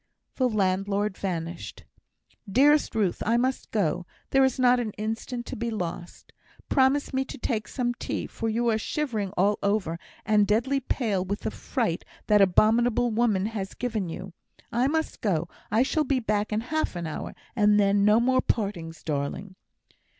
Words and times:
The 0.37 0.49
landlord 0.49 1.15
vanished. 1.15 1.83
"Dearest 2.51 2.95
Ruth, 2.95 3.21
I 3.23 3.37
must 3.37 3.69
go; 3.69 4.07
there 4.31 4.43
is 4.43 4.57
not 4.57 4.79
an 4.79 4.89
instant 4.97 5.45
to 5.45 5.55
be 5.55 5.69
lost; 5.69 6.33
promise 6.69 7.13
me 7.13 7.23
to 7.25 7.37
take 7.37 7.67
some 7.67 7.93
tea, 7.93 8.25
for 8.25 8.49
you 8.49 8.67
are 8.71 8.79
shivering 8.79 9.29
all 9.37 9.59
over, 9.61 9.99
and 10.25 10.47
deadly 10.47 10.79
pale 10.79 11.23
with 11.23 11.41
the 11.41 11.51
fright 11.51 12.03
that 12.25 12.41
abominable 12.41 13.11
woman 13.11 13.45
has 13.45 13.75
given 13.75 14.09
you. 14.09 14.33
I 14.71 14.87
must 14.87 15.21
go; 15.21 15.47
I 15.69 15.83
shall 15.83 16.03
be 16.03 16.19
back 16.19 16.51
in 16.51 16.61
half 16.61 16.95
an 16.95 17.05
hour 17.05 17.35
and 17.55 17.79
then 17.79 18.03
no 18.03 18.19
more 18.19 18.41
partings, 18.41 19.03
darling." 19.03 19.55